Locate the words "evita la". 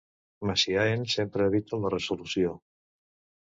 1.51-1.95